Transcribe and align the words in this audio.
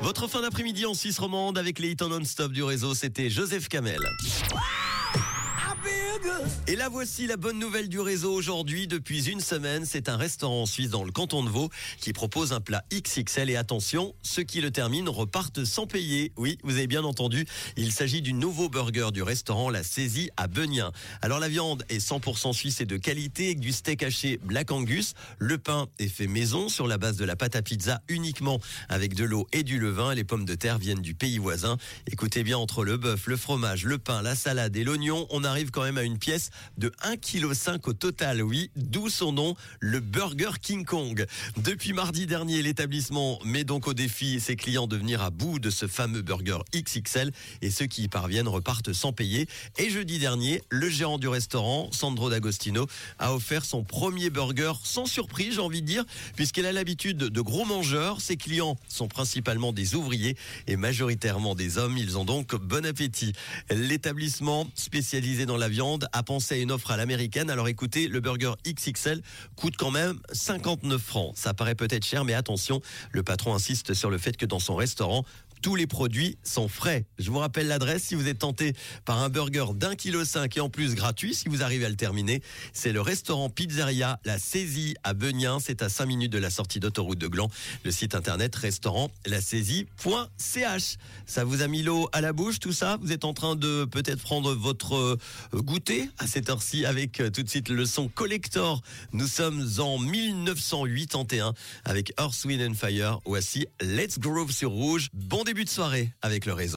Votre 0.00 0.28
fin 0.28 0.42
d'après-midi 0.42 0.86
en 0.86 0.94
Suisse 0.94 1.18
romande 1.18 1.58
avec 1.58 1.78
les 1.78 1.90
hits 1.90 1.96
non-stop 2.00 2.52
du 2.52 2.62
réseau, 2.62 2.94
c'était 2.94 3.30
Joseph 3.30 3.68
Kamel. 3.68 4.00
Et 6.68 6.74
la 6.74 6.88
voici 6.88 7.28
la 7.28 7.36
bonne 7.36 7.58
nouvelle 7.58 7.88
du 7.88 8.00
réseau 8.00 8.32
aujourd'hui. 8.32 8.88
Depuis 8.88 9.30
une 9.30 9.40
semaine, 9.40 9.84
c'est 9.86 10.08
un 10.08 10.16
restaurant 10.16 10.66
Suisse 10.66 10.90
dans 10.90 11.04
le 11.04 11.12
canton 11.12 11.44
de 11.44 11.48
Vaud 11.48 11.70
qui 12.00 12.12
propose 12.12 12.52
un 12.52 12.60
plat 12.60 12.84
XXL. 12.92 13.50
Et 13.50 13.56
attention, 13.56 14.14
ceux 14.22 14.42
qui 14.42 14.60
le 14.60 14.70
terminent 14.70 15.12
repartent 15.12 15.64
sans 15.64 15.86
payer. 15.86 16.32
Oui, 16.36 16.58
vous 16.64 16.72
avez 16.72 16.86
bien 16.86 17.04
entendu. 17.04 17.46
Il 17.76 17.92
s'agit 17.92 18.20
du 18.20 18.32
nouveau 18.32 18.68
burger 18.68 19.10
du 19.12 19.22
restaurant 19.22 19.70
La 19.70 19.82
Saisie 19.82 20.30
à 20.36 20.48
Benien. 20.48 20.90
Alors 21.22 21.38
la 21.38 21.48
viande 21.48 21.84
est 21.88 21.98
100% 21.98 22.52
suisse 22.52 22.80
et 22.80 22.86
de 22.86 22.96
qualité 22.96 23.46
avec 23.46 23.60
du 23.60 23.72
steak 23.72 24.02
haché 24.02 24.40
Black 24.42 24.70
Angus. 24.72 25.14
Le 25.38 25.58
pain 25.58 25.86
est 25.98 26.08
fait 26.08 26.26
maison 26.26 26.68
sur 26.68 26.86
la 26.88 26.98
base 26.98 27.16
de 27.16 27.24
la 27.24 27.36
pâte 27.36 27.56
à 27.56 27.62
pizza 27.62 28.02
uniquement 28.08 28.60
avec 28.88 29.14
de 29.14 29.24
l'eau 29.24 29.46
et 29.52 29.62
du 29.62 29.78
levain. 29.78 30.14
Les 30.14 30.24
pommes 30.24 30.44
de 30.44 30.54
terre 30.54 30.78
viennent 30.78 31.02
du 31.02 31.14
pays 31.14 31.38
voisin. 31.38 31.76
Écoutez 32.10 32.42
bien, 32.42 32.58
entre 32.58 32.84
le 32.84 32.96
bœuf, 32.96 33.28
le 33.28 33.36
fromage, 33.36 33.84
le 33.84 33.98
pain, 33.98 34.20
la 34.20 34.34
salade 34.34 34.76
et 34.76 34.84
l'oignon, 34.84 35.26
on 35.30 35.44
arrive 35.44 35.70
quand 35.70 35.82
même 35.82 35.98
à 35.98 36.02
une 36.02 36.18
pièce 36.18 36.35
de 36.76 36.88
1,5 37.04 37.78
kg 37.78 37.88
au 37.88 37.92
total, 37.92 38.42
oui, 38.42 38.70
d'où 38.76 39.08
son 39.08 39.32
nom, 39.32 39.56
le 39.80 40.00
Burger 40.00 40.50
King 40.60 40.84
Kong. 40.84 41.26
Depuis 41.56 41.92
mardi 41.92 42.26
dernier, 42.26 42.62
l'établissement 42.62 43.38
met 43.44 43.64
donc 43.64 43.86
au 43.86 43.94
défi 43.94 44.40
ses 44.40 44.56
clients 44.56 44.86
de 44.86 44.96
venir 44.96 45.22
à 45.22 45.30
bout 45.30 45.58
de 45.58 45.70
ce 45.70 45.86
fameux 45.86 46.22
burger 46.22 46.58
XXL 46.74 47.32
et 47.62 47.70
ceux 47.70 47.86
qui 47.86 48.04
y 48.04 48.08
parviennent 48.08 48.48
repartent 48.48 48.92
sans 48.92 49.12
payer. 49.12 49.48
Et 49.78 49.90
jeudi 49.90 50.18
dernier, 50.18 50.62
le 50.70 50.88
gérant 50.88 51.18
du 51.18 51.28
restaurant, 51.28 51.90
Sandro 51.92 52.30
D'Agostino, 52.30 52.86
a 53.18 53.34
offert 53.34 53.64
son 53.64 53.84
premier 53.84 54.30
burger 54.30 54.72
sans 54.82 55.06
surprise, 55.06 55.54
j'ai 55.54 55.60
envie 55.60 55.82
de 55.82 55.86
dire, 55.86 56.04
puisqu'elle 56.34 56.66
a 56.66 56.72
l'habitude 56.72 57.18
de 57.18 57.40
gros 57.40 57.64
mangeurs. 57.64 58.20
Ses 58.20 58.36
clients 58.36 58.76
sont 58.88 59.08
principalement 59.08 59.72
des 59.72 59.94
ouvriers 59.94 60.36
et 60.66 60.76
majoritairement 60.76 61.54
des 61.54 61.78
hommes. 61.78 61.96
Ils 61.98 62.18
ont 62.18 62.24
donc 62.24 62.54
bon 62.54 62.84
appétit. 62.84 63.32
L'établissement 63.70 64.66
spécialisé 64.74 65.46
dans 65.46 65.56
la 65.56 65.68
viande 65.68 66.08
a 66.12 66.22
pensé 66.26 66.56
à 66.56 66.58
une 66.58 66.70
offre 66.70 66.90
à 66.90 66.98
l'américaine. 66.98 67.48
Alors 67.48 67.68
écoutez, 67.68 68.08
le 68.08 68.20
burger 68.20 68.52
XXL 68.66 69.22
coûte 69.56 69.76
quand 69.78 69.90
même 69.90 70.18
59 70.32 71.00
francs. 71.00 71.32
Ça 71.36 71.54
paraît 71.54 71.74
peut-être 71.74 72.04
cher, 72.04 72.26
mais 72.26 72.34
attention, 72.34 72.82
le 73.12 73.22
patron 73.22 73.54
insiste 73.54 73.94
sur 73.94 74.10
le 74.10 74.18
fait 74.18 74.36
que 74.36 74.44
dans 74.44 74.58
son 74.58 74.76
restaurant, 74.76 75.24
tous 75.62 75.74
les 75.74 75.86
produits 75.86 76.38
sont 76.42 76.68
frais. 76.68 77.06
Je 77.18 77.30
vous 77.30 77.38
rappelle 77.38 77.68
l'adresse 77.68 78.04
si 78.04 78.14
vous 78.14 78.28
êtes 78.28 78.38
tenté 78.38 78.74
par 79.04 79.22
un 79.22 79.28
burger 79.28 79.66
d'un 79.74 79.94
kilo 79.94 80.24
cinq 80.24 80.56
et 80.56 80.60
en 80.60 80.68
plus 80.68 80.94
gratuit 80.94 81.34
si 81.34 81.48
vous 81.48 81.62
arrivez 81.62 81.84
à 81.84 81.88
le 81.88 81.96
terminer. 81.96 82.42
C'est 82.72 82.92
le 82.92 83.00
restaurant 83.00 83.48
Pizzeria 83.48 84.20
La 84.24 84.38
Saisie 84.38 84.94
à 85.02 85.14
Benien. 85.14 85.58
C'est 85.60 85.82
à 85.82 85.88
5 85.88 86.06
minutes 86.06 86.32
de 86.32 86.38
la 86.38 86.50
sortie 86.50 86.80
d'autoroute 86.80 87.18
de 87.18 87.28
Gland. 87.28 87.50
Le 87.84 87.90
site 87.90 88.14
internet 88.14 88.54
restaurant 88.54 89.10
lasaisie.ch. 89.26 90.96
Ça 91.26 91.44
vous 91.44 91.62
a 91.62 91.68
mis 91.68 91.82
l'eau 91.82 92.08
à 92.12 92.20
la 92.20 92.32
bouche 92.32 92.58
tout 92.58 92.72
ça? 92.72 92.98
Vous 93.00 93.12
êtes 93.12 93.24
en 93.24 93.34
train 93.34 93.56
de 93.56 93.84
peut-être 93.84 94.22
prendre 94.22 94.54
votre 94.54 94.94
euh, 94.96 95.18
goûter 95.54 96.08
à 96.18 96.26
cette 96.26 96.50
heure-ci 96.50 96.84
avec 96.84 97.20
euh, 97.20 97.30
tout 97.30 97.42
de 97.42 97.48
suite 97.48 97.68
le 97.68 97.86
son 97.86 98.08
collector. 98.08 98.82
Nous 99.12 99.26
sommes 99.26 99.66
en 99.78 99.98
1981 99.98 101.54
avec 101.84 102.12
Earth, 102.18 102.44
Wind 102.44 102.70
and 102.70 102.74
Fire. 102.74 103.20
Voici 103.24 103.66
Let's 103.80 104.18
Groove 104.18 104.52
sur 104.52 104.70
Rouge. 104.70 105.08
Bon 105.12 105.44
début 105.46 105.64
de 105.64 105.70
soirée 105.70 106.10
avec 106.22 106.44
le 106.44 106.52
réseau. 106.52 106.64